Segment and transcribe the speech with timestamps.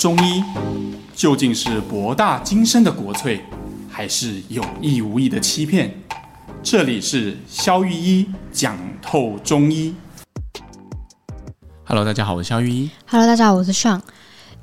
[0.00, 0.42] 中医
[1.14, 3.38] 究竟是博大精深的国粹，
[3.86, 5.92] 还是有意无意的欺骗？
[6.62, 9.94] 这里是肖玉一讲透中医。
[11.84, 12.90] Hello，大家好，我是肖玉一。
[13.06, 14.00] Hello，大家好，我是 Sean。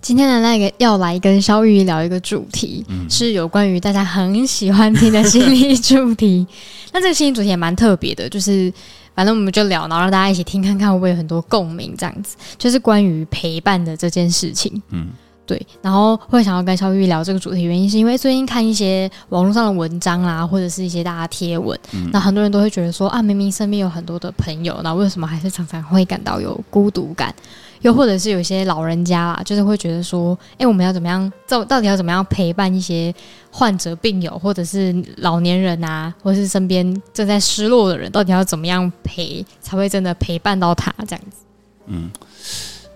[0.02, 6.48] 今天的那个要来跟肖玉一聊一个主题，嗯、是有关于大家很喜欢听的心理主题。
[6.92, 8.74] 那这个心理主题也蛮特别的，就是
[9.14, 11.94] 反正我们就聊，然后让大家一起听，看看会不会有很多共鸣。
[11.96, 14.82] 这样子，就是关于陪伴的这件事情。
[14.90, 15.10] 嗯。
[15.48, 21.80] 对，然后会想要跟萧御医聊这个主题，原因是因为最近看一些网络上的文章啦，或者是一些大家贴文，
[22.12, 27.34] 那、嗯、很多人都会觉得说啊，明明身边有很多的朋友，那为什么还是常常会感到有孤独感？
[27.82, 31.32] 又或者是有些老人家啦，就是会觉得说，哎，我们要怎么样？
[31.48, 33.14] 到到底要怎么样陪伴一些
[33.52, 41.38] 患者、病友，或者是老年人啊，或者是身边正在失落的人，到底要怎么样陪，才会真的陪伴到他这样子？
[41.86, 42.10] 嗯。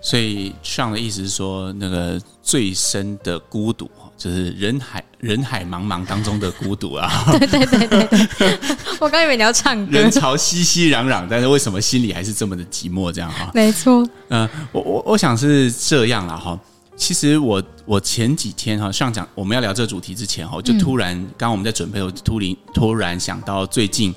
[0.04, 7.08] 所以上的意思是说，那个最深的孤独，就是人海人海茫茫当中的孤独啊！
[7.30, 8.58] 对对对对对，
[8.98, 9.92] 我刚以为你要唱歌。
[9.92, 13.12] 人潮熙熙攘攘，但是为什么心里还是这么的寂寞？
[13.12, 13.48] 这样哈？
[13.54, 14.04] 没错。
[14.30, 16.58] 嗯，我我我想是这样了哈。
[16.96, 24.12] 其实我我前几天哈上讲我们要聊这个主题之前哈，就突然刚刚我们在准备，我突然突然想到最近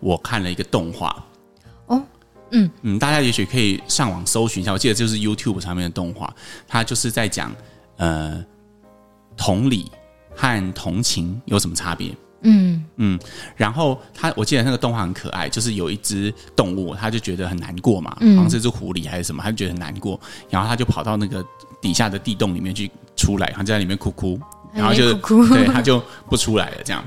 [0.00, 1.14] 我看了一个动画。
[2.56, 6.32] 嗯嗯，大家也许可以上网搜寻一下，我记得就是 YouTube 上面的动画，
[6.66, 7.54] 它就是在讲
[7.96, 8.44] 呃
[9.36, 9.90] 同理
[10.34, 12.14] 和同情有什么差别。
[12.42, 13.18] 嗯嗯，
[13.56, 21.44] 然后他我记得那个动画很可爱，就是有一只动物，他就觉得很难过嘛，好像是只狐狸还是什么，他就觉得很难过，然后他就跑到那个
[21.80, 24.38] 底下的地洞里面去出来，然后就在里面哭哭，
[24.72, 27.04] 然后就哭哭 对他就不出来了这样。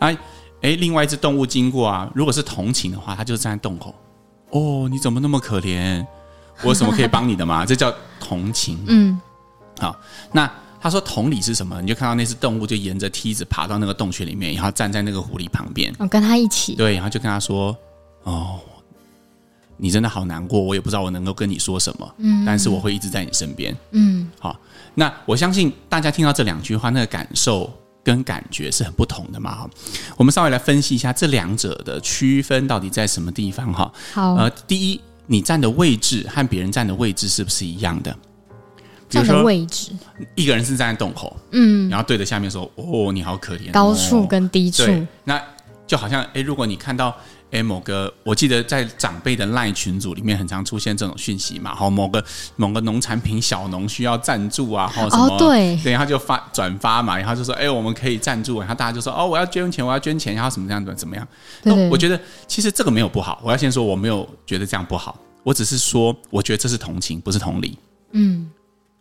[0.00, 0.16] 哎
[0.60, 3.94] 哎，另外一只动物经过啊，如果是同情的话，它就站在洞口。
[4.52, 6.06] 哦，你怎么那么可怜？
[6.62, 7.64] 我有什么可以帮你的吗？
[7.66, 8.78] 这叫同情。
[8.86, 9.20] 嗯，
[9.78, 9.98] 好，
[10.30, 10.48] 那
[10.80, 11.80] 他说同理是什么？
[11.80, 16.74] 你就看到那只动物就沿着梯子爬到那个洞穴里面，然后站在那个狐狸旁边，我跟他一起。
[16.74, 17.76] 对，然后就跟他说
[18.24, 18.60] ：“哦，
[19.76, 22.14] 你真的好难过，我也不知道我能够跟你说什么。
[22.18, 23.76] 嗯，但是我会一直在你身边。
[23.92, 24.56] 嗯，好，
[24.94, 27.72] 那我相信大家听到这两句话，那个感受。”
[28.04, 29.70] 跟感觉是很不同的嘛，哈，
[30.16, 33.92] 我们稍微来分析一下这两者的区分到底在什么地方，哈。
[34.12, 38.16] 好，呃，第一，你站的位置和别人站的位置是不是一样的？
[39.08, 39.92] 站的位置，
[40.34, 45.40] 一个人是站在洞口，嗯，然后对着下面说：“哦，你好可怜。”高处跟低处，对，那
[45.86, 47.16] 就好像，哎，如果你看到。
[47.52, 51.74] 哎，某个我记得在长辈的赖群组里面，很常出现这种讯息嘛。
[51.74, 52.24] 好，某个
[52.56, 61.28] 某个农产品小农需要赞助啊，或什么，哦、对，然后就发转发嘛，然后就说，哎，我们可以赞助，然后大家就说，哦，我要捐钱，我要捐钱，然后什么这样子怎么样？
[61.62, 67.76] 那我觉得其实这个没有不好，我要先说我没有觉得这样不好，我只是说我觉得这是同情，不是同理。
[68.12, 68.50] 嗯，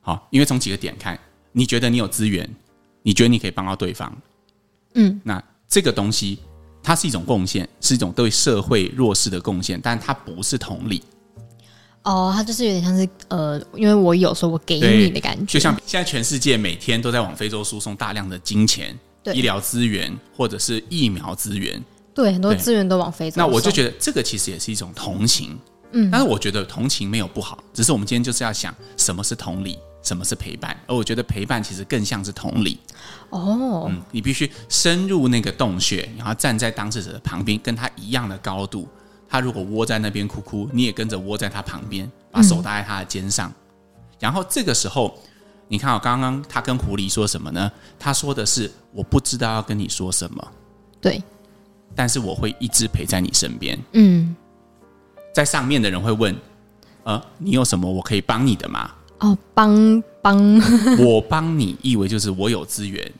[0.02, 1.18] 好，因为从几个点看，
[1.54, 2.50] 你觉得你有资源，
[3.02, 4.14] 你觉得你可以帮到对方，
[4.96, 6.38] 嗯，那这个东西。
[6.84, 11.04] 它是一种贡献，是一种对社会弱势的贡献，但它不是同理。
[12.04, 15.54] 哦，它就是有点像是呃，因为我有，时候我给你的感觉。
[15.54, 18.98] 就像现在全世界每天都在往非洲输送大量的金钱、
[19.34, 21.80] 医疗资源或者是疫苗资源，
[22.16, 23.36] 对，很多资源都往非洲。
[23.38, 25.56] 那我就觉得这个其实也是一种同情，
[25.92, 29.78] 嗯，但是我觉得同情没有不好，只是我们今天就是要想什么是同理。
[30.02, 30.76] 什么是陪伴？
[30.88, 32.80] 而我觉得陪伴其实更像是同理。
[33.30, 38.88] 哦，嗯，你必须深入那个洞穴，然后站在当事者的旁边，跟他一样的高度。
[39.30, 43.50] 他如果窝在那边哭哭，你也跟着窝在他旁边，把手搭在他的肩上。
[43.50, 43.56] 嗯、
[44.20, 45.18] 然后这个时候，
[45.70, 47.72] 你看我刚刚他跟狐狸说什么呢？
[47.98, 50.52] 他说的是：“我不知道要跟你说什么。”
[51.00, 51.24] 对，
[51.96, 53.80] 但是我会一直陪在你身边。
[53.94, 54.36] 嗯，
[55.34, 56.36] 在上面的人会问
[57.04, 60.62] ：“呃，你有什么我可以帮你的吗？”哦，帮帮
[61.00, 63.12] 我帮你，意为就是我有资源，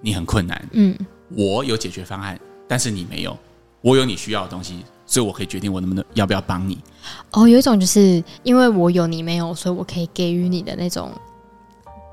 [0.00, 0.94] 你很困难，嗯，
[1.30, 2.38] 我有解决方案，
[2.68, 3.36] 但是你没有，
[3.80, 6.78] 我有你需要的东西，所以我可以决定我能不能要不要帮你。
[7.30, 11.10] 哦，有一种就是因为我有你没有，所以我可以给予你的那种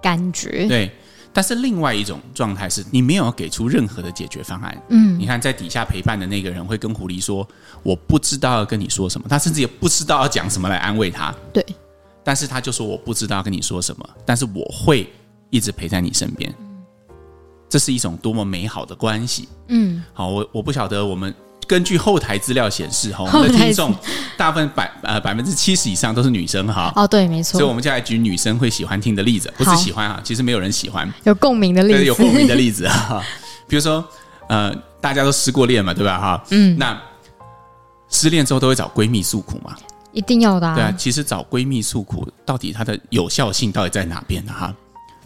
[0.02, 0.66] 感觉。
[0.70, 0.90] 对，
[1.34, 4.82] 但是另外一种状态是你没有给出任何的解决方案。
[4.88, 7.46] 嗯，你看在底下陪伴的那个人会跟狐狸说
[7.84, 11.36] ：“我不知道要跟你说什么。”他甚至也不知道要讲什么来安慰他。
[11.52, 11.66] 对。
[12.30, 15.12] 但是他就说我不知道要跟你说什么，但是我会
[15.50, 16.54] 一直陪在你身边。
[17.68, 19.50] 这是一种多么美好的关系。
[19.68, 21.34] 嗯，好，我我不晓得，我们
[21.66, 23.96] 根据后台资料显示，哈，我们的听众
[24.38, 26.94] 大部分百呃百分之七十以上都是女生，哈。
[26.96, 27.54] 哦，对，没错。
[27.54, 33.24] 所以我们就来举女生会喜欢听的例子，不是喜欢啊，其实没有人喜欢，有共鸣的例子，有共鸣的例子 哈。
[33.68, 34.08] 比如说，
[34.50, 34.72] 呃，
[35.02, 36.20] 大家都失过恋嘛，对吧？
[36.20, 36.96] 哈，嗯，那
[38.08, 39.76] 失恋之后都会找闺蜜诉苦嘛。
[40.12, 40.76] 一定要的啊！
[40.76, 44.52] 对啊，其实找闺蜜诉苦，到底它的有效性到底在哪边呢？
[44.52, 44.74] 哈，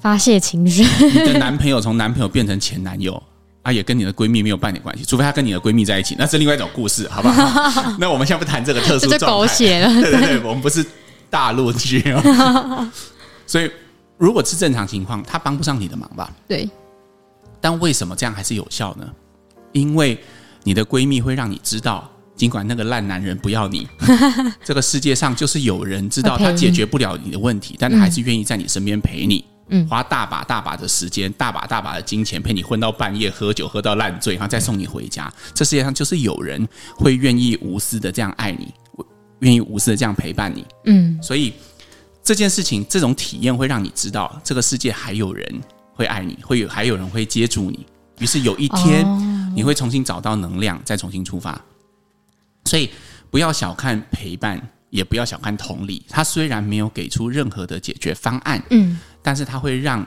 [0.02, 0.84] 发泄情绪。
[1.00, 3.22] 你的男朋友从男朋友变成前男友，
[3.62, 7.96] 啊，也跟你的闺蜜没有半点关系，除非他跟你的闺蜜在一起，那是另外一种故事，好不好？
[7.98, 9.88] 那我们先不谈这个特殊状态，这就狗血了。
[10.02, 10.86] 对对对，我们不是
[11.30, 12.90] 大陆剧哦。
[13.48, 13.70] 所以，
[14.18, 16.32] 如果是正常情况，他帮不上你的忙吧？
[16.48, 16.70] 对。
[17.62, 19.08] 但为什么这样还是有效呢？
[19.72, 20.22] 因为
[20.64, 23.88] 你的闺蜜会让你知道，尽管那个烂男人不要你，
[24.64, 35.32] 这个世界上就是有人知道他解决不了你的问题，但他还是愿意在你身边陪你，嗯，花大把大把的时间、大把大把的金钱陪你混到半夜，喝酒喝到烂醉，然后再送你回家。
[35.54, 38.74] 这世界上就是有人会愿意无私的这样爱你，
[39.40, 41.20] 愿意无私的这样陪伴你，嗯。
[41.22, 41.54] 所以
[42.24, 45.62] 这件事情，这种体验会让你知道，这个世界还有人
[45.94, 47.86] 会爱你，会有还有人会接住你。
[48.20, 49.06] 于是有一天，
[49.56, 51.60] 你会重新找到能量，再重新出发。
[52.66, 52.90] 所以
[53.30, 56.06] 不要小看陪伴，也不要小看同理。
[56.08, 60.06] 他虽然没有给出任何的解决方案，嗯，但是他会让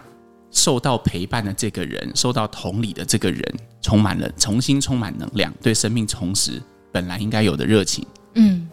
[0.50, 3.42] 受到陪伴的这个人，受到同理的这个人，
[3.82, 8.06] 充满了重新充满能量，对生命重拾本来应该有的热情。
[8.34, 8.68] 嗯，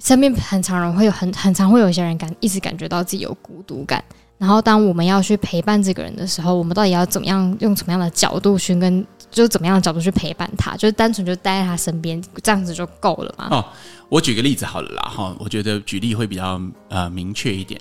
[0.00, 4.02] 身边很常人会有很很常会有一些人感一直感觉到自己有孤独感。
[4.38, 9.04] 然后当我们要去陪伴这个人的时候，我们到底要怎么样用什么样的角度去跟？
[9.30, 13.48] 就是怎么样的角度去陪伴他，就是单纯就待在他身边，这样子就够了嘛？
[13.50, 13.64] 哦，
[14.08, 17.80] 我举个例子好了啦，哈，我觉得举例会比较呃明确一点，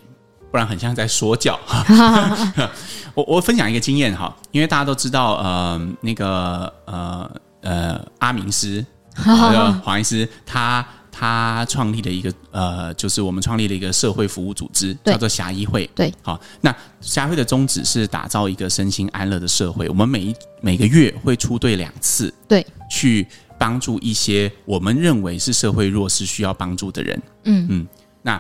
[0.52, 1.60] 不然很像在说教。
[3.16, 8.86] 我我分享一个经验哈，因为大家都知道，呃，那个呃呃阿明师，
[9.26, 10.86] 那 个黄医师，他。
[11.20, 15.90] 他创立了一个呃，就是我们创立了一个社会服务组织，叫做侠医会。
[15.96, 19.90] 对，好，那侠医会的宗旨是打造一个身心安乐的社会。
[19.90, 23.26] 我们每一每个月会出队两次，对，去
[23.58, 27.20] 帮助一些我们认为是社会弱势需要帮助的人。
[27.46, 27.88] 嗯嗯，
[28.22, 28.40] 那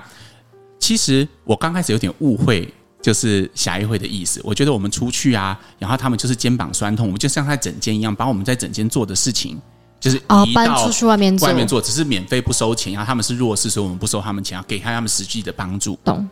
[0.78, 2.72] 其实我刚开始有点误会，
[3.02, 4.40] 就是侠医会的意思。
[4.44, 9.60] 我觉得我们出去啊，然后他们就是肩膀酸痛，我们就像在整间一样，把我们在整间做的事情。
[10.00, 15.98] 就是啊，搬出去外面做，外面做只是免费不收钱，然后他们是弱势，所以我们不收他们钱，要给他他们实际的帮助。
[16.04, 16.28] 懂。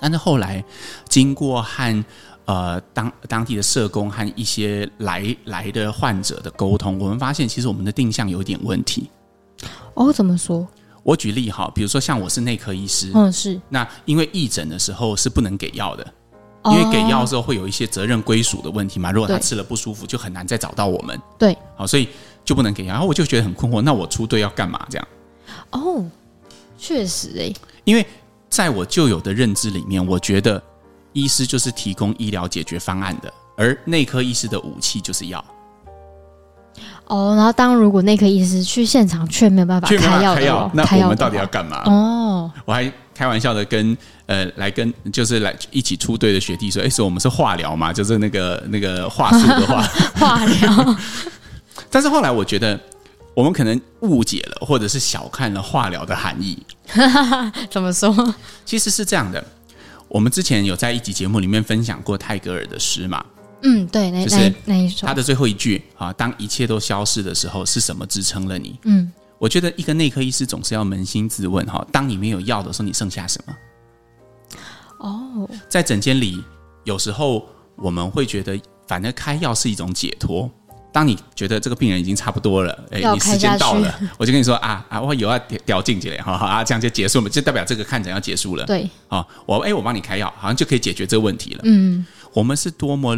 [0.00, 0.64] 但是后来
[1.08, 2.04] 经过和
[2.46, 9.08] 呃当当地的社工和一些来来的患者的沟通，我们发现其实我们的定向有点问题。
[9.94, 10.66] 哦，怎么说？
[11.02, 13.60] 我举例哈，比如说像我是内科医师，嗯，是。
[13.68, 16.06] 那因为义诊的时候是不能给药的。
[16.62, 21.18] 因为给药的时候会有一些责任归属的问题嘛，如果他吃了不舒服，就很难再找到我们。
[21.38, 22.06] 对，好，所以
[22.50, 22.92] 就不能给药。
[22.94, 24.84] 然后我就觉得很困惑，那我出队要干嘛？
[24.90, 25.08] 这样？
[25.70, 26.04] 哦，
[26.76, 27.54] 确实诶，
[27.84, 28.04] 因为
[28.48, 30.60] 在我旧有的认知里面，我觉得
[31.12, 35.44] 医师就是提供医疗解决方案的，而内科医师的武器就是药。
[37.06, 41.84] 哦，然后当如果内科医师去现场却没有办法开药，开药，那我们到底要干嘛？
[41.86, 43.96] 哦，我还开玩笑的跟。
[44.30, 49.82] 呃，来跟就是来一起出队的学弟说，哎，说我们是化疗嘛，就是那个那个话术的话，
[50.14, 50.96] 化疗。
[51.90, 52.78] 但是后来我觉得，
[53.34, 56.58] 我们可能误解了，或者是小看了化疗的含义。
[57.70, 58.34] 怎么说？
[58.64, 59.44] 其实是这样的，
[60.08, 63.24] 我们之前有在一集节目里面分享过泰戈尔的诗嘛。
[63.62, 68.78] 嗯，对，那就是那一首，他的最后一句啊，当一切都消失的时候，是什么支撑了你？
[68.84, 73.54] 嗯，我觉得一个内科医师总是要扪心自问哈，当你没有药的时候，你剩下什么？
[74.98, 76.42] 哦，在诊间里，
[76.84, 80.50] 有时候我们会觉得，反正开药是一种解脱。
[80.92, 88.64] 当你觉得这个病人已经差不多了，哎，你时间到了，我就跟你说啊啊，我有要掉进去了，好好啊，这样就结束了，就代表这个看诊要结束了。
[88.66, 91.60] 对，好，我哎，我帮你开药，好像就可以解决这个问题了。
[91.64, 93.16] 嗯，我们是多么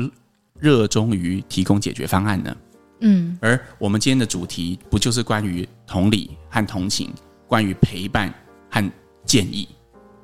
[0.59, 2.57] 热衷于提供解决方案呢？
[3.01, 7.13] 嗯，而我们今天的主题不就是关于同理和同情，
[7.49, 8.33] 关于陪伴
[8.71, 8.93] 和
[9.25, 9.67] 建议？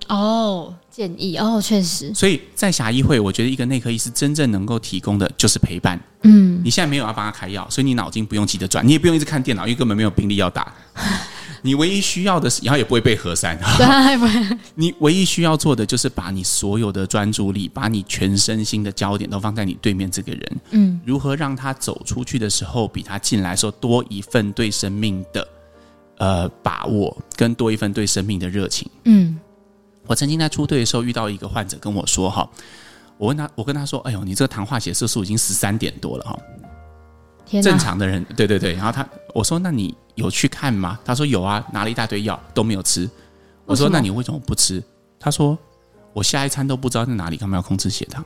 [0.09, 0.75] 哦。
[0.91, 2.13] 建议哦，确实。
[2.13, 6.01] 所以在侠医会，我觉得一个内科医师真正能够提供的就是陪伴。
[6.23, 10.75] 嗯，你现在没有要帮他开药，所以你脑筋不用急着转，你也不用一直看电脑，因为根本没有病历要打。
[11.63, 13.57] 你唯一需要的是，然后也不会被核删。
[13.79, 20.61] 对，你唯一需要做的就是把你所有的专注力，把你全身心的焦点都放在你对面这个人。
[20.71, 25.49] 嗯，如何让他走出去的时候，比他进来的时候多一份对生命的
[26.19, 28.91] 呃把握，跟多一份对生命的热情。
[29.05, 29.39] 嗯。
[30.09, 32.49] 我曾经在出队的时候遇到一个患者跟我说：“哈，
[33.19, 36.39] 我问他，我跟他说，哎呦，你这个糖化血色素已经十三点多了哈。
[37.63, 38.75] 正常的人，对对对。
[38.75, 40.99] 然后他我说，那你有去看吗？
[41.05, 43.09] 他说有啊，拿了一大堆药都没有吃。
[43.67, 44.83] 我说，那你为什么不吃？
[45.21, 45.57] 他说，
[46.15, 48.25] 我下一餐都不知道在哪里，干嘛要控制血糖？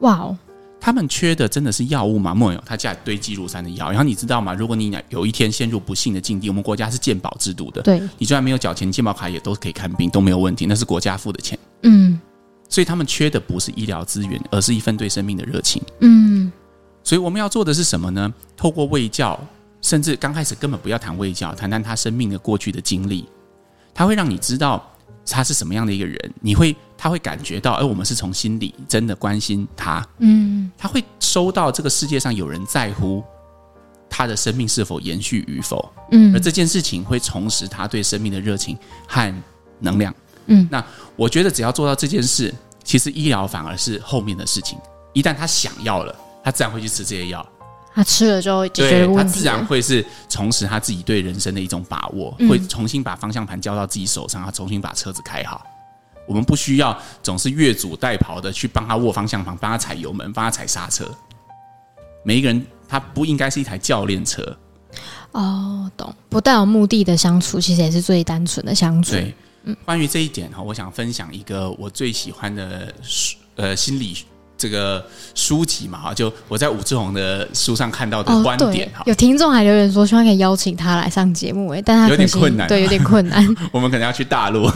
[0.00, 0.38] 哇哦！”
[0.84, 2.34] 他们缺的真的是药物吗？
[2.34, 3.88] 没有，他家里堆积如山的药。
[3.88, 4.52] 然后你知道吗？
[4.52, 11.56] 如果你有一天陷入不幸的境地，我们国家是健保制度的，对，你就算没有缴钱，健保卡也都可以看病，都没有问题，那是国家付的钱。
[11.82, 12.20] 嗯，
[12.68, 15.80] 所以他们缺的不是医疗资源，而是一份对生命的热情。
[16.00, 16.50] 嗯，
[17.04, 18.34] 所以我们要做的是什么呢？
[18.56, 19.38] 透过卫教，
[19.82, 23.24] 甚至刚开始根本不要谈卫教，谈谈他生命的过去的经历，
[23.94, 24.84] 他会让你知道
[25.26, 30.06] 他是什么样的一个人，你会他会感觉到，而我们是从心里真的关心他。
[30.18, 33.22] 嗯，他会收到这个世界上有人在乎
[34.10, 35.90] 他的生命是否延续与否。
[36.10, 38.76] 嗯，而这件事情会重拾他对生命的热情
[39.06, 39.42] 和
[39.78, 40.14] 能量。
[40.46, 40.84] 嗯，那
[41.16, 42.52] 我觉得只要做到这件事，
[42.84, 44.78] 其实医疗反而是后面的事情。
[45.12, 47.46] 一旦他想要了，他自然会去吃这些药。
[47.94, 55.66] 他吃了之后解决问题，他自然会是重拾他自己对人生的一种把握，嗯、会重新把方向盘交到自己手上，他重新把车子开好。
[56.26, 61.04] 我们不需要总是越俎代庖的去帮他握方向盘，帮他踩油门，帮他踩刹车。
[62.24, 64.56] 每一个人，他不应该是一台教练车。
[65.32, 66.14] 哦，懂。
[66.28, 69.12] 不带有目的的相处，其实也是最单纯的相处。
[69.12, 69.34] 对。
[69.84, 74.24] 关于这一点哈，我想分享一个我最喜欢的书，呃，心理
[74.62, 75.04] 这个
[75.34, 79.02] 书籍嘛哈，就我在武志红的书上看到的观点哈、哦。
[79.06, 83.44] 有听众还留言说，希望可以邀请他来上节目，哎，但他有点困难，对，有点 困难。
[83.72, 84.68] 我们可能要去大陆。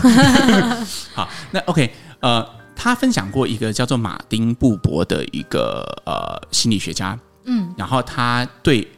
[1.14, 1.88] 好，那 OK，
[2.18, 8.88] 呃，他分享过一个叫做马丁布伯的一个呃心理学家，嗯，然后他对。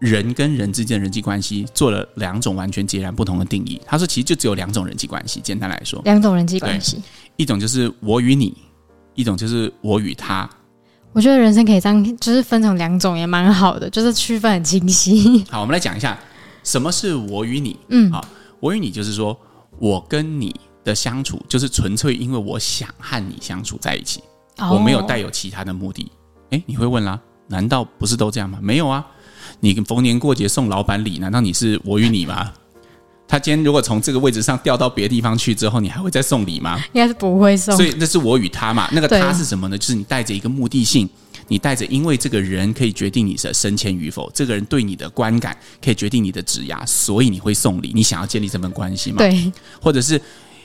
[0.00, 3.78] 人跟人之间的人际关系做了两种完全截然不同的定义。
[3.84, 5.42] 他说，其实就只有两种人际关系。
[5.44, 7.02] 简单来说，两种人际关系，
[7.36, 8.56] 一种就是我与你，
[9.20, 10.48] 一种就是我与他。
[11.12, 15.44] 我觉得人生可以这样，就是分成两种也蛮好的，就是区分很清晰。
[15.50, 16.18] 好，我们来讲一下
[16.62, 17.76] 什么是我与你。
[17.88, 18.24] 嗯，好，
[18.60, 19.38] 我与你就是说
[19.78, 24.20] 我跟你的相处，就是纯粹因为我想和你相处在一起，
[24.58, 26.10] 哦、我没有带有其他的目的。
[26.50, 28.58] 诶，你会问啦，难道不是都这样吗？
[28.62, 29.04] 没有啊。
[29.58, 32.52] 你逢年过节送老板礼，难道你是我与你吗？
[33.30, 36.76] 他今天如果从这个位置上调到别的地方去之后，你还会再送礼吗？
[36.92, 37.76] 应该是不会送。
[37.76, 38.88] 所以那是我与他嘛？
[38.90, 39.78] 那个他是什么呢？
[39.78, 41.08] 就是你带着一个目的性，
[41.46, 47.92] 你带着因为这个人可以决定你的升迁与否，这个人对你的观感可以决定你的职涯，所以你会送礼。
[47.94, 49.18] 你想要建立这份关系吗？
[49.18, 50.20] 对，或者是。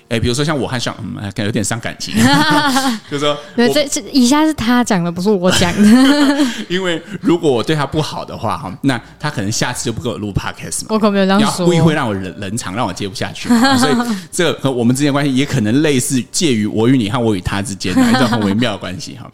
[0.08, 2.14] 哎，比如说像我和像嗯，可能有点伤感情，
[3.10, 5.88] 就是说，对，这这以下是他讲的，不是我讲的。
[6.70, 10.88] 因为如果我对他不好的话，哈，那他可能下次就不给我录 podcast 嘛。
[10.90, 13.50] 我可没有这样说，故意会让我冷冷场，让我接不下去。
[13.50, 13.96] 所以
[14.32, 19.28] 这个和我们之间的关系也可能类似，介于我与你和我与他之间的一种很微妙的关系哈。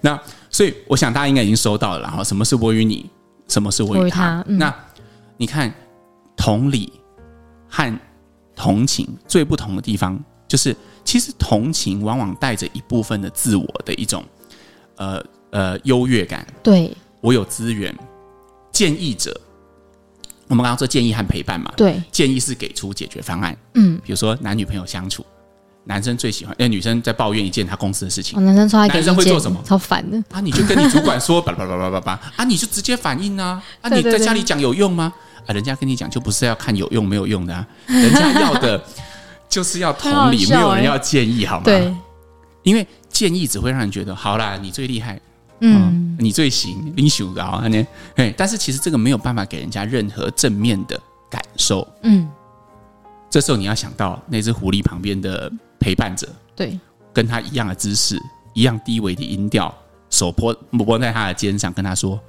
[0.00, 0.18] 那
[0.50, 3.08] 所以我想大家应该已经收到了，然后什么是我与你，
[3.46, 4.20] 什么是我与他？
[4.20, 4.74] 他嗯、那
[5.36, 5.72] 你看
[6.36, 6.92] 同理
[7.68, 7.96] 和。
[8.56, 14.24] 同情最不同的地方，就是其实同情往往带着一部分的自我的一种，
[14.96, 16.44] 呃呃优越感。
[16.62, 17.94] 对，我有资源。
[18.72, 19.38] 建议者，
[20.48, 21.72] 我们刚刚说建议和陪伴嘛。
[21.78, 23.56] 对，建议是给出解决方案。
[23.72, 25.24] 嗯，比如说男女朋友相处，
[25.84, 29.62] 男生最喜欢，因为女生在抱怨一件他公司的事情，哦、男生超爱给，男生会做什么？
[29.64, 30.40] 超烦的啊！
[30.42, 32.44] 你就跟你主管说，叭叭叭叭叭叭啊！
[32.44, 33.62] 你就直接反应啊！
[33.80, 33.88] 啊！
[33.88, 35.10] 你在家里讲有用吗？
[35.46, 38.82] 啊，人家跟你讲就不是要看有用没有用的啊， 人家要的
[39.48, 41.64] 就是要同理，欸、没有人要建议，好吗？
[41.64, 41.94] 对，
[42.62, 45.20] 因为建议只会让人觉得好啦，你最厉害，
[45.60, 47.86] 嗯，嗯，你最行，你修的啊，呢，
[48.16, 51.00] 哎，但是其实这个没有办法给人家任何正面的
[51.30, 52.28] 感受，嗯，
[53.30, 56.78] 这时候你要想到那只狐狸旁边的陪伴者，对，
[57.12, 58.20] 跟他一样的姿势，
[58.52, 59.72] 一样低微的音调，
[60.10, 60.52] 手拨
[60.84, 62.20] 拨在他的肩上，跟他说：“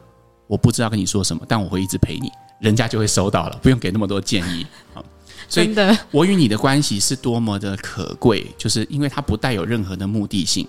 [0.47, 5.03] 我不知道跟你说什么，但我会一直陪你。”人家就会收到了，不用给那么多建议 啊。
[5.49, 5.73] 所以，
[6.11, 10.67] 我与你的关系是多么的可贵，就是因为它不带有任何的目的性，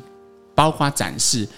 [0.54, 1.48] 包括展示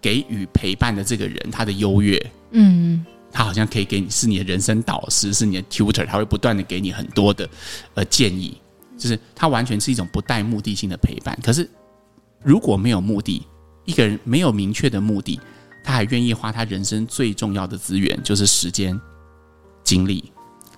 [0.00, 2.24] 给予陪伴的这个人他的优越。
[2.52, 7.48] 嗯，他好像可以给你是你的人生导师，是你的 tutor，他会不断的给你很多的
[7.94, 8.56] 呃建议，
[8.96, 11.36] 就是他完全是一种不带目的性的陪伴。
[11.42, 11.68] 可是
[12.44, 13.42] 如果没有目的，
[13.84, 15.40] 一个人没有明确的目的，
[15.82, 18.98] 他还愿意花他人生最重要的资源，就是时间。
[19.88, 20.22] 经历、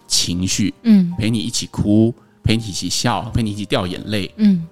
[0.07, 2.15] 情绪，嗯，陪你一起哭，
[2.45, 4.65] 陪你一起笑，陪你一起掉眼泪，嗯，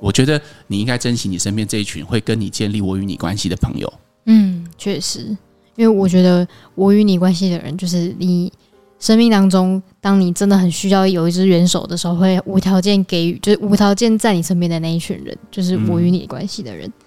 [0.00, 3.92] 我觉得你应该珍惜你身边这一群会跟你建立我与你关系的朋友。
[4.24, 5.28] 嗯，确实，
[5.74, 8.50] 因为我觉得我与你关系的人，就是你
[8.98, 16.88] 生命当中，当你真的很需要有一只援手的时候，会无条件给予，就是无条件在你身边的那一群人，就是我与你关系的人。
[16.88, 17.05] 嗯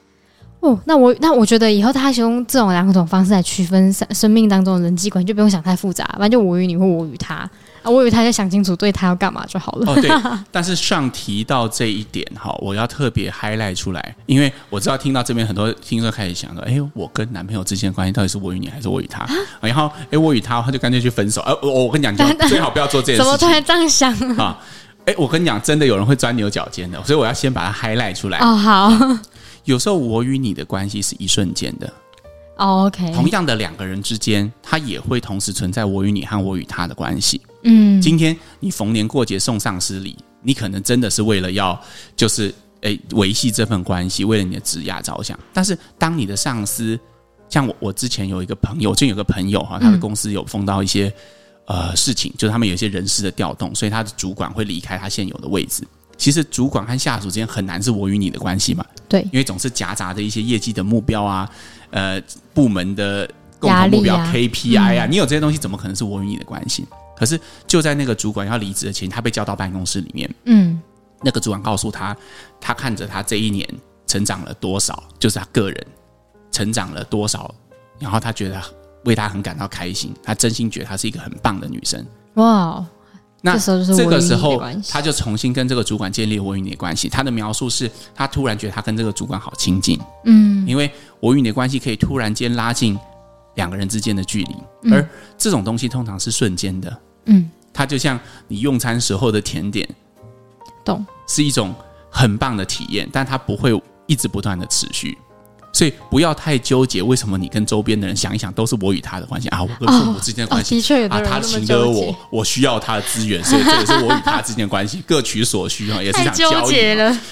[0.62, 7.50] 哦，那我那我觉得以后他用这种两种方式来区分生生命当中的人际关系，就不用想太复杂，反正就我与你或我与他
[7.82, 9.89] 啊，我与他就想清楚对他要干嘛就好了。
[9.89, 10.12] 哦，对，
[10.51, 19.25] 但是上提到这一点哈，我要特别 highlight 出来，因为我知道听到这边很多听众开始想说，哎，我跟男朋友之间的关系到底是我与你还是我与他？
[19.62, 21.39] 然后哎，我与他，他就干脆去分手。
[21.44, 23.24] 呃，我我跟你讲，你 最好不要做这件事情。
[23.24, 24.60] 怎么突然这样想啊？
[25.06, 28.39] 哎，我跟你讲，真的有人会钻牛角尖的，所以我要先把它 highlight 出来。
[28.39, 28.92] 哦，好。
[29.66, 31.92] 有时候我与你的关系是一瞬间的。
[32.58, 33.13] 哦，OK。
[33.13, 37.39] 同样的两个人之间，他也会同时存在我与你和我与他的关系。
[37.63, 41.80] 嗯，今天你逢年过节送上司礼，你可能真的是为了要
[42.18, 45.39] 就是诶维系这份关系，为了你的职涯着想。
[45.54, 47.00] 但是当你的上司，
[47.48, 51.08] 像我，我之前有一个朋友，就有个朋友哈，他的公司有碰到一些、
[51.68, 55.84] 嗯、呃事情，就是他们有一些人事的调动，所以他的主管会离开他现有的位置。
[56.20, 61.50] 其实主管和下属之间很难是我与你的关系嘛，对，因为总是夹杂着一些业绩的目标啊，
[61.92, 62.22] 呃，
[62.54, 66.86] 部门的共同目标、啊、KPI 啊，嗯、你有这些东西，怎么可能是我与你的关系？
[67.16, 70.80] 可是就在那个主管要离职的前，他被叫到办公室里面，嗯，
[71.22, 72.16] 那个主管告诉他，
[72.60, 73.66] 他看着他这一年
[74.06, 75.88] 成长了多少，就是他个人
[76.52, 77.56] 成长了多少，
[77.98, 78.62] 然后他觉得
[79.06, 82.86] 为他很感到开心，他真心觉得她是一个很棒的女生，哇。
[83.41, 87.08] 那这个时候，他就重新跟这个主管建立我与你的关系。
[87.08, 90.91] 他的描述是他突然觉得他跟这个主管好亲近，嗯，因为
[91.22, 93.00] 我与你的关系可以突然间拉近
[93.55, 99.88] 两个人之间的距离，而这种东西通常是瞬间的，嗯，它就像你用餐时候的甜点，
[100.84, 101.74] 懂，是一种
[102.10, 103.72] 很棒的体验，但它不会
[104.05, 105.17] 一直不断的持续。
[105.72, 109.62] 所以不要太纠结，为什么你跟周边的人想一想都是我与他的关系啊？
[109.62, 116.80] 我跟父母之间的关系、哦哦、的啊，他请得我，我需要他的资源，所以这也是我与他之间的关系，各取所需哈，也是想交易。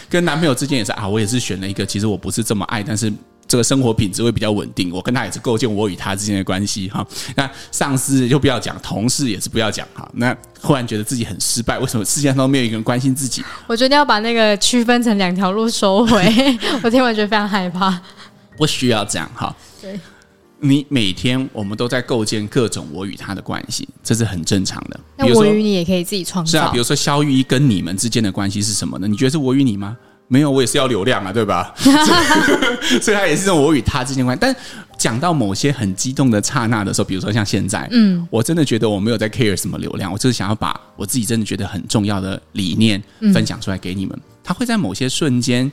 [0.10, 3.12] 跟男朋友之间也是啊，我也是选了一个，其实我不是这么爱，但是
[3.48, 7.06] 这个生活品质会比较稳定，我跟他也是构建我与他之间的关系哈。
[7.36, 10.08] 那上司就不要讲，同事也是不要讲哈。
[10.14, 13.44] 那忽然觉得自己很失败，为什么世界上都没有一个人关心自己？
[13.66, 16.34] 我决定要把那个区分成两条路收回。
[16.84, 18.00] 我听完觉得非常害怕。
[18.58, 20.00] 不需要这样哈，对，
[20.60, 25.00] 你每天我们都在构建各种我与他的关系，这是很正常的。
[25.16, 26.50] 那我与你也可以自己创造。
[26.50, 29.08] 是啊，比如说肖玉一跟你们之间的关系是什么呢？
[29.08, 29.96] 你觉得是我与你吗？
[30.30, 31.74] 没有，我也是要流量啊，对吧？
[33.02, 34.40] 所以他也是这种我与他之间关系。
[34.42, 34.54] 但
[34.98, 43.02] 讲到某些很激动的刹那的时候，比如说像现在，嗯，我真的觉得我没有在 care 什么流量，我就是想要把我自己真的觉得很重要的理念
[43.34, 44.20] 分享出来给你们。
[44.44, 45.72] 他会在某些瞬间。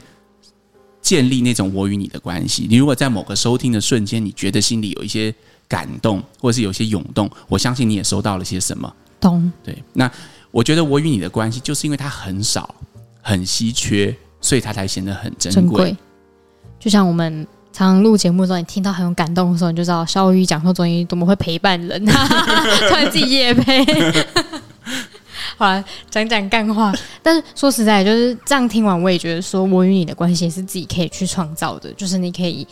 [1.05, 2.67] 建立那种我与你的关系。
[2.69, 5.33] 你如果在某个收听的瞬间，你觉得心里有一些
[5.69, 8.91] 感动，或者是有些涌动，我相信你也收到了些什么。
[9.21, 9.53] 懂。
[9.63, 9.77] 对。
[9.93, 10.11] 那
[10.51, 12.75] 我觉得我与你的关系，就是因为它很少、
[13.21, 15.95] 很稀缺，所以它才显得很珍贵。
[16.81, 23.85] 就像我们常常录节目的时候，你听到很有感动的时候，你就知道肖玉讲说中医多么会陪伴人， 突然自己也配。
[25.57, 26.93] 好，讲讲干话。
[27.23, 31.93] 但是说实在，就是这样听完，我也觉得说，我与你的关系是自己可以去创造的。
[31.93, 32.67] 就是你可以，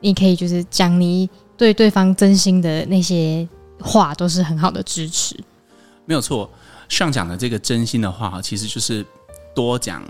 [0.00, 3.46] 你可以就是讲你对对方真心的那些
[3.80, 5.38] 话，都是很好的支持。
[6.04, 6.50] 没有错，
[6.88, 9.04] 上讲的这个真心的话，其实就是
[9.54, 10.02] 多讲。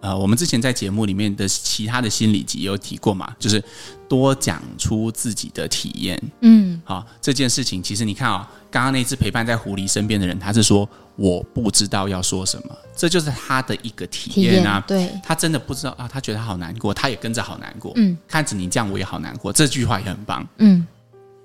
[0.00, 3.62] 呃，我们之前在节目里面的其他的心理集也有提过嘛，就是
[4.08, 6.22] 多讲出自己的体验。
[6.42, 14.84] 嗯，好，这件事情其实你看啊、哦，刚刚那只陪伴在狐狸身边的人，他是说我不知道要说什么，这就是他的一个体验啊。
[14.86, 17.92] 对，他真的不知道啊，他觉得他好难过，他也跟着好难过。
[17.96, 19.52] 嗯，看着你这样，我也好难过。
[19.52, 20.46] 这句话也很棒。
[20.58, 20.86] 嗯，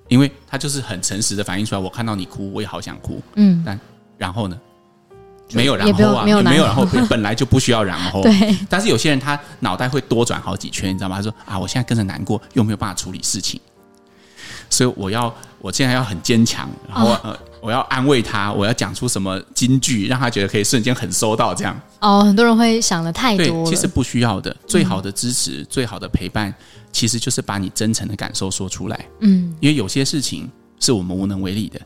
[0.07, 3.21] 因为他就是很诚实的反映出来，我看到你哭，我也好想哭。
[3.35, 3.79] 嗯，但
[4.17, 4.59] 然后呢？
[5.53, 8.21] 没有然后啊，没有没有然后，本来就不需要然后。
[8.23, 11.17] 对，但是有些人他脑袋会多转好几圈，你知道吗？
[11.17, 13.59] 他说啊，我现在跟着难过，又没有办法处理事情，
[14.69, 21.79] 所以我要，我现在要很坚强，然后、哦、呃，我要安慰他，我要讲出什么金句，让他觉得可以瞬间很收到这样。
[21.99, 24.55] 哦，很多人会想的太多了，其实不需要的。
[24.65, 26.53] 最好的支持，嗯、最好的陪伴，
[26.91, 29.05] 其实就是把你真诚的感受说出来。
[29.19, 31.79] 嗯，因为有些事情是我们无能为力的，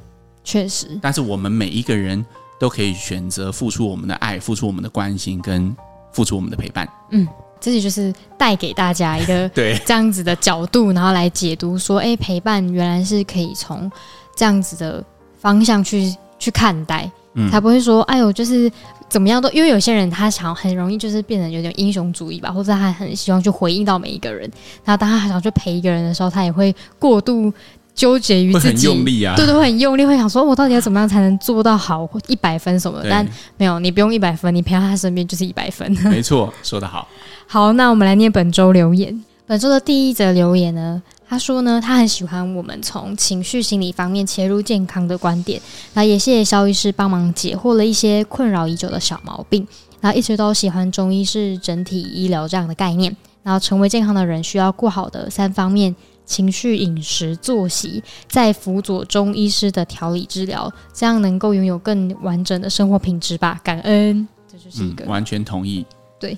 [0.43, 0.87] 确实。
[1.01, 2.25] 但是我们每一个人。
[2.59, 5.75] 都可以选择付出我们的爱，付出我们的关心，跟
[6.11, 6.87] 付出我们的陪伴。
[7.11, 7.27] 嗯，
[7.59, 13.91] 这里就是带给大家一个 对这样子的角度，然后来解读说，哎，陪伴原来是可以从
[14.35, 15.03] 这样子的
[15.39, 18.71] 方向去去看待，嗯，才不会说，哎呦，就是
[19.09, 24.49] 怎么样都，因为有些人他想很容易就是变得有点英雄主义吧，或者他很希望去回应到每一个人，
[24.83, 27.53] 然后当他还想去陪一个人的时候，他也会过度。
[27.95, 33.09] 纠结于自己，用力啊，对对，会很用力，会想说，我到底要怎么样才能做到好一百分什么的？
[33.09, 33.25] 但
[33.57, 35.89] 没有，你不用一百分，你陪在他身边 就是一百分。
[36.09, 37.07] 没错，说得好。
[37.47, 39.23] 好，那我们来念本周留言。
[39.47, 45.61] 本周的第一则留言呢，他说呢，他很喜欢我们从情绪心理方面切入健康的观点，
[45.93, 49.65] 那也谢谢肖医师帮忙解惑了一些困扰已久的小毛病。
[50.01, 55.95] 然后一直都喜欢中医是整体医疗这样的概念，然后成为健康的人需要过好的三方面。
[56.25, 63.59] 情绪、饮食、作息，再辅佐中医师的调理治疗，这样能够拥有更完整的生活品质吧。
[63.63, 64.27] 感恩。
[64.51, 65.85] 这就是一个、嗯、完全同意。
[66.19, 66.37] 对，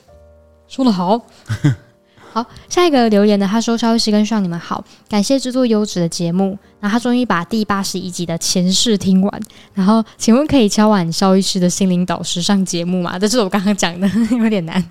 [0.68, 1.22] 说的好。
[2.34, 6.58] 好，下一个留言呢，他说：“肖医师跟上你们好，感谢制作优质的节目。
[6.80, 9.42] 然后他终于把第八十一集的前世听完。
[9.74, 13.18] 然后，请问可以敲碗肖医师的心灵导师上节目吗？
[13.18, 14.84] 这是我刚刚讲的， 有点难。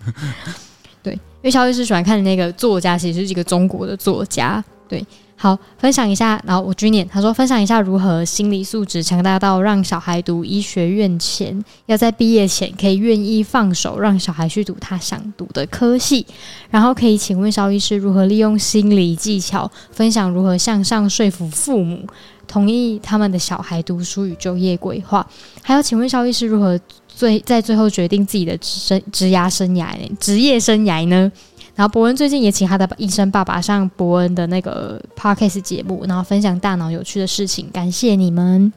[1.05, 4.65] 对，因为肖医师喜欢看的那个作家，其实是一个中国的作家。
[4.89, 5.05] 对。”
[5.39, 6.43] 好，分享一下。
[6.47, 16.27] 然后我举念，他说分享一下如何心理素质强大到让小孩读医学院前，要在毕业前可以愿意放手让小孩去读他想读的科系。
[16.71, 22.07] 然后可以请问萧医师如何利用心理技巧，分享如何向上说服父母
[22.49, 25.29] 同意他们的小孩读书与就业规划。
[25.63, 30.11] 还有，请问萧医师如何最在最后决定自己的职生职涯生涯呢？
[30.19, 31.31] 职业生涯呢？
[31.77, 37.69] 然后伯恩最近也请他的医生爸爸上伯恩的那个 podcast 节目，然后分享大脑有趣的事情。
[37.71, 38.73] 感谢你们。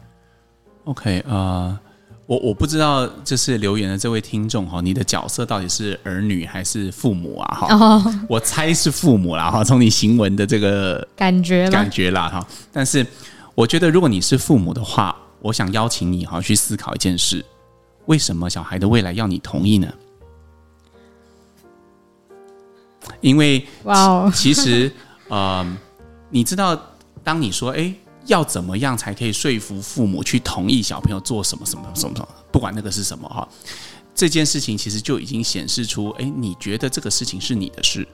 [0.83, 1.79] OK，呃，
[2.25, 7.55] 我我不知道，就是留言的这位听众哈，你的角色到底是儿女还是父母啊？
[7.55, 12.45] 哈、哦，我猜是父母啦哈，从你行文的这个感觉感觉啦哈。
[12.71, 13.05] 但是
[13.55, 17.45] 我觉得，如果你是父母的话，我想邀请你哈去思考一件事：
[18.07, 19.87] 为什么小孩的未来要你同意呢？
[23.21, 23.65] 因为，
[24.33, 24.91] 其实，
[25.27, 25.65] 呃，
[26.29, 26.79] 你知道，
[27.23, 27.93] 当你说，哎，
[28.25, 33.47] 要怎么样才可以说服父母去同意小朋友做什么什么什么什么，不管那个是什么哈，
[34.13, 38.07] 这件事情其实就已经显示出，哎，你觉得这个事情是你的事，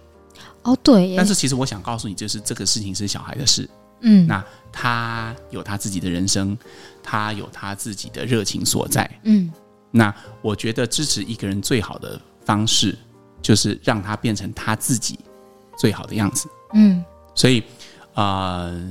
[0.63, 3.69] 哦，对，但是其实我想告诉你，就是这个事情是小孩的事，
[4.01, 6.58] 嗯，那他有他自己的人生，
[7.03, 9.51] 他有他自己的热情所在，嗯，
[9.91, 12.97] 那我觉得支持一个人最好的方式。
[13.45, 15.19] 就是让他变成他自己
[15.77, 16.49] 最好的样子。
[16.73, 17.05] 嗯，
[17.36, 17.62] 所以
[18.15, 18.81] 啊、呃，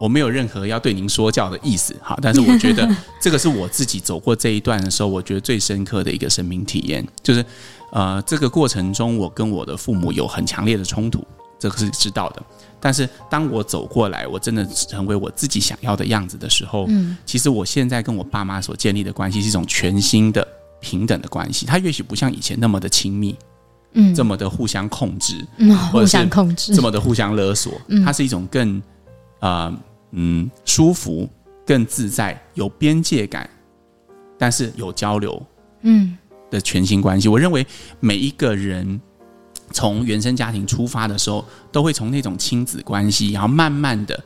[0.00, 2.18] 我没有任何要对您说教的意思哈。
[2.20, 2.88] 但是我觉得
[3.20, 7.44] 这个是我自己走过这一段的时候，我觉得最深刻的一个生命体验， 就是
[7.92, 11.24] 呃，这个过程中我跟我的父母有很强烈的冲突，
[11.56, 12.42] 这个是知道的。
[12.80, 20.46] 但是当我走过来，我真的成为我自己想要的样子的时候，嗯，其实我现在跟我爸妈所建立的关系是一种全新的
[20.80, 23.38] 平等的关系，它也许不像以前那么的亲密。
[23.94, 28.78] 嗯，这么的互相控制，嗯，互相控制，这么的互相勒索，嗯，它是一种更
[29.40, 29.78] 啊、呃，
[30.12, 31.28] 嗯，舒服、
[31.66, 33.48] 更自在、有边界感，
[34.38, 35.42] 但是有交流，
[35.82, 36.16] 嗯。
[36.50, 37.26] 的全新关系。
[37.26, 37.66] 嗯、我认为
[37.98, 39.00] 每一个人
[39.72, 44.22] 从原生家庭出发的时候，都会从那种亲子关系，然后慢慢的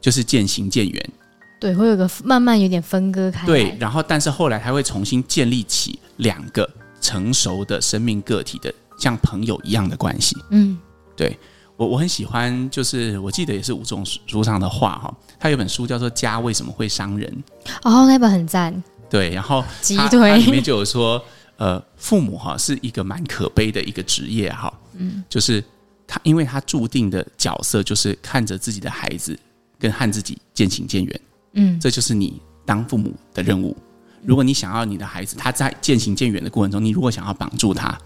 [0.00, 1.10] 就是渐行渐远，
[1.58, 6.68] 对，会有个慢慢有点分割开，对，然后但是后来他会重新建立起两个
[7.00, 8.72] 成熟的生命个体的。
[8.98, 10.78] 像朋友一样的关系，嗯，
[11.16, 11.36] 对
[11.76, 17.44] 我我很喜欢，就是我记得也是吴总书上的话哈，他有本书叫做《家为什么会伤人》，
[17.82, 20.38] 哦，那本很赞，对，然后鸡腿。
[20.38, 21.22] 里面就有说，
[21.56, 25.64] 呃，父母哈是一个蛮可悲的一个职业哈，嗯，就是
[26.06, 29.36] 他因为他注定的角色就是看着自己的孩子
[29.78, 31.20] 跟和自己渐行渐远，
[31.54, 33.76] 嗯，这就是你当父母的任务。
[34.24, 37.98] 如果你想要你的孩子他在渐行渐远的过程中，你如果想要绑住他。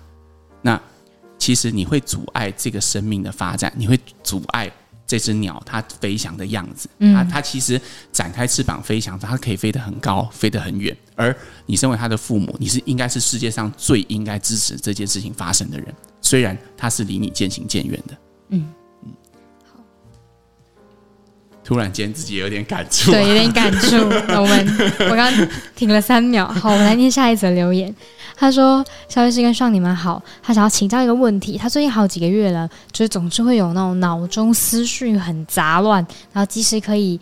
[0.62, 0.81] 那
[1.38, 4.71] 其实你会阻碍这个生命的发展，你会阻碍
[5.07, 6.88] 这只鸟它飞翔的样子。
[6.99, 10.97] 嗯，它它其实展开翅膀飞翔，它可以飞得很高，飞得很远。
[11.14, 18.16] 而你身为它的父母，你是应该是世界上最应该支持这件事情发生的人，虽然它是离你渐行渐远的。
[18.49, 18.66] 嗯。
[21.66, 23.96] 突然间自己有点感触，对，有点感触。
[23.96, 27.92] 我们我刚刚停了三秒，好，我们来念下一则留言。
[28.38, 31.59] 他说：“肖律师跟上你们好，他想要请教一个问题。
[31.59, 37.18] 他最近好几个月了，就是总是会有那种脑中思绪很杂乱，然后即使可以，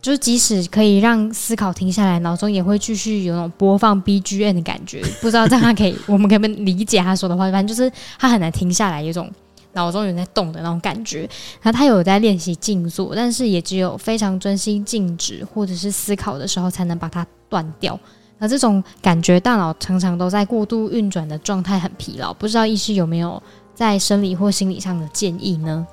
[0.00, 5.02] 就是即使可以让思考停下来，脑中也会继续有那种播放 BGM 的感觉。
[5.20, 7.52] 不知道这样可以，我们可不可以理解他说的话？
[7.52, 9.30] 反正就是他很难停下来，有种
[9.76, 11.20] 脑中有在动的那种感觉。
[11.62, 17.98] 然后他有在练习静坐，但是也只有非常专心静止或者是思考的时候，才能把它断掉。”
[18.38, 22.34] 那这种感觉，大脑常常都在过度运转的状态，很疲劳。
[22.34, 23.42] 不知道医师有没有
[23.74, 25.86] 在生理或心理上的建议呢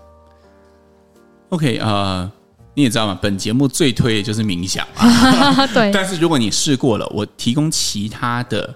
[1.48, 2.30] ？OK，呃，
[2.74, 3.18] 你也知道嘛？
[3.22, 4.86] 本节目最推的就是冥想。
[5.74, 5.90] 对。
[5.94, 8.76] 但是如果你试过了，我提供其他的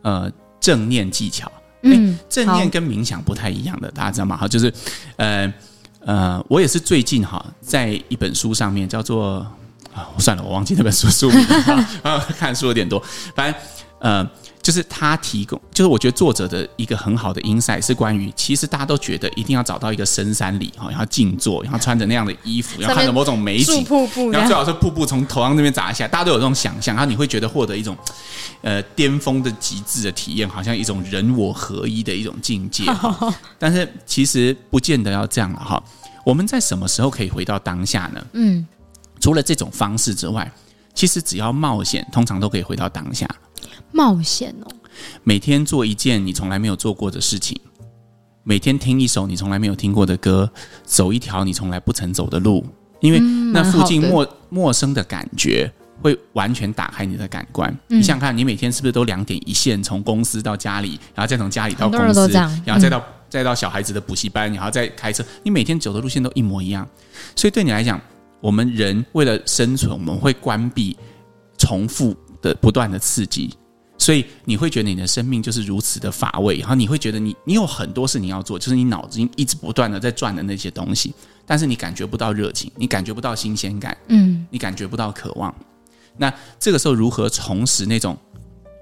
[0.00, 1.52] 呃正念技巧。
[1.84, 4.36] 嗯，正念跟冥想不太一样的，大家知道吗？
[4.36, 4.72] 哈，就是
[5.16, 5.52] 呃
[6.00, 9.46] 呃，我也是最近哈，在一本书上面叫做。
[9.94, 12.18] 啊，算了，我忘记那本书书名了 啊。
[12.36, 13.00] 看书有点多，
[13.36, 13.62] 反正
[14.00, 14.28] 呃，
[14.64, 27.94] 就是他提供，就是我觉得作者的一个很好的 insight 是关于，其实大家都觉得一定要找到一个深山里哈，然后静坐，然后穿着那样的衣服，然后看着某种美景，瀑布，然后最好是瀑布从头上那边砸下，大家都有这种想象，然后你会觉得获得一种
[28.62, 32.84] 呃巅峰的极致的体验，好像一种人我合一的一种境界。
[33.60, 35.82] 但是其实不见得要这样了哈。
[36.24, 38.26] 我们在什么时候可以回到当下呢？
[38.32, 38.66] 嗯，
[39.20, 40.50] 除了这种方式之外，
[40.94, 43.28] 其实只要冒险，通常都可以回到当下。
[43.92, 44.70] 冒险哦，
[45.22, 47.58] 每天做一件你从来没有做过的事情，
[48.42, 50.50] 每天听一首你从来没有听过的歌，
[50.84, 52.64] 走一条你从来不曾走的路，
[53.00, 53.18] 因为
[53.52, 55.70] 那附近陌陌生的感觉
[56.02, 57.74] 会完全打开你的感官。
[57.88, 62.28] 你想想看，你每天是不是都两点一线，从公司到家里，然后再从家里到公司，
[62.64, 66.86] 然后再到再到小孩子的补习班，然后再开车，你每天走的路线都一模一样。
[67.34, 68.00] 所以对你来讲，
[68.40, 70.96] 我们人为了生存，我们会关闭
[71.56, 72.14] 重复
[72.50, 73.52] 的不断的刺激。
[73.96, 81.14] 所以你会觉得你的生命就是如此的乏味，然后你会觉得你你有很多事你要做，就是你脑子一直不断的在转的那些东西，
[81.46, 85.54] 但是你感觉不到热情，你感觉不到新鲜感，嗯，你感觉不到渴望。
[86.16, 88.16] 那这个时候如何重拾那种？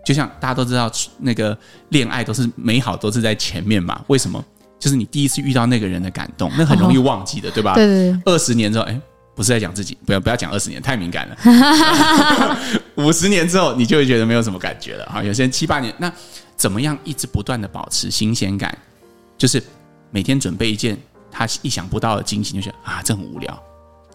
[0.05, 1.57] 就像大家都知道，那个
[1.91, 4.03] 恋爱都是美好，都是在前面嘛？
[4.09, 4.43] 为什么？
[4.81, 7.75] 就是你第一次遇到那个人的感动，那很容易忘记的，哦、对吧？
[7.75, 8.21] 对对对。
[8.25, 9.01] 二十年之后，哎。
[9.35, 12.59] 不是在讲自己，不要不要讲二十年，太敏感了。
[12.97, 15.23] 五十年之后，你就会觉得没有什么感觉了啊。
[15.23, 16.13] 有些人七八年，那
[16.57, 18.77] 怎么样一直不断的保持新鲜感？
[19.39, 19.63] 就是
[20.11, 20.97] 每天准备一件
[21.31, 23.63] 他意想不到的惊喜，就觉得啊，这很无聊。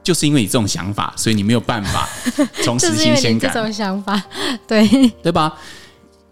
[0.04, 2.08] 就是因为你这种想法，所以你没有办法
[2.64, 3.52] 重拾新鲜感。
[3.54, 4.24] 这种想法，
[4.66, 4.88] 对
[5.22, 5.54] 对吧？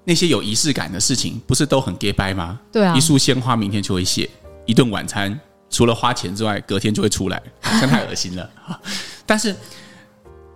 [0.05, 2.59] 那些有仪式感的事情，不是都很假掰吗？
[2.71, 4.29] 对啊，一束鲜花明天就会谢，
[4.65, 5.37] 一顿晚餐。
[5.69, 8.49] 除了花钱之外，隔天就会出来， 这样太恶心了。
[9.25, 9.55] 但是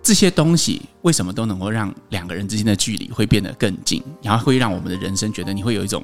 [0.02, 6.02] 这些东西为什么都能够让两个人之间的距离会变得更近，然后会让我们的人生觉得你会有一种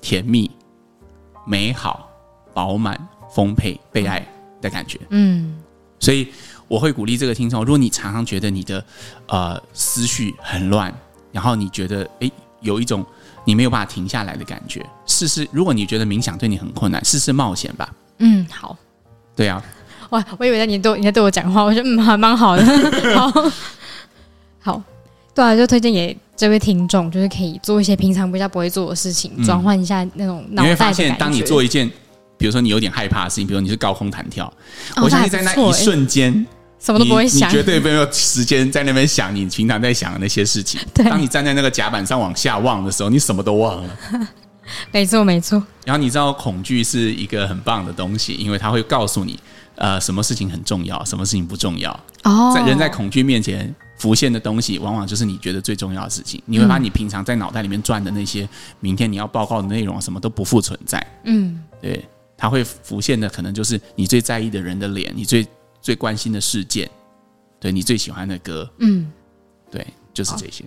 [0.00, 0.50] 甜蜜、
[1.46, 2.08] 美好、
[2.54, 2.98] 饱满、
[3.34, 4.26] 丰沛、被爱
[4.62, 4.98] 的感觉？
[5.10, 5.56] 嗯，
[5.98, 6.28] 所以
[6.66, 8.84] 我会鼓励这个听众：如果你常常觉得你的
[9.26, 10.94] 呃思绪很乱，
[11.30, 13.04] 然后你觉得诶有一种
[13.44, 15.46] 你没有办法停下来的感觉，试试。
[15.52, 17.92] 如果你觉得冥想对你很困难，试试冒险吧。
[18.18, 18.76] 嗯，好，
[19.34, 19.62] 对啊，
[20.10, 22.64] 哇，我以为在你对你在对我讲话，我觉得嗯还蛮好的，
[23.14, 23.50] 好，
[24.60, 24.82] 好，
[25.34, 30.68] 对啊，就推荐给这位听众，就是可以做一些平常比较不会做的事情，转、嗯、换一下那种脑袋。
[30.68, 31.90] 你会发现，当你做一件，
[32.38, 34.46] 比如说你有点害怕的事情，比如你是高空弹跳，
[34.96, 36.46] 哦、我相信在那一瞬间，欸、
[36.78, 40.80] 什么都不会想，你绝对没有时间在那边想你平常在想的那些事情。
[40.94, 43.96] 对，当你站在那个甲板上往下望的时候，你什么都忘了。
[44.92, 45.62] 没错，没错。
[45.84, 49.38] 然后你知道，恐惧是一个很棒的东西，因为它会告诉你，
[49.76, 51.92] 呃，什么事情很重要，什么事情不重要。
[52.24, 56.42] 哦，在人在恐惧面前浮现的东西，往往就是你觉得最重要的事情。
[56.46, 58.48] 你会把你平常在脑袋里面转的那些，
[58.80, 61.04] 明天你要报告的内容，什么都不复存在。
[61.24, 62.04] 嗯，对，
[62.36, 65.46] 它会浮现的可能就是你最在意的人的脸，你最
[65.80, 66.90] 最关心的事件，
[67.60, 68.68] 对你最喜欢的歌。
[68.78, 69.10] 嗯，
[69.70, 70.64] 对，就是这些。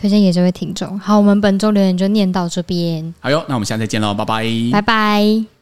[0.00, 0.98] 推荐给这位听众。
[0.98, 3.14] 好，我们本周留言就念到这边。
[3.20, 5.59] 好哟，那我们下次再见喽，拜拜，拜拜。